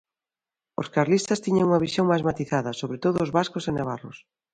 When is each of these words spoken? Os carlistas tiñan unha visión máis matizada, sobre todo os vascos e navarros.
Os 0.81 0.87
carlistas 0.95 1.41
tiñan 1.45 1.67
unha 1.69 1.83
visión 1.85 2.05
máis 2.11 2.23
matizada, 2.29 2.77
sobre 2.81 2.97
todo 3.03 3.17
os 3.25 3.33
vascos 3.37 3.63
e 3.69 3.71
navarros. 3.73 4.17